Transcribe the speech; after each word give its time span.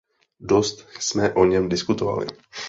Dost 0.39 0.87
jsme 0.99 1.33
o 1.33 1.45
něm 1.45 1.69
diskutovali. 1.69 2.27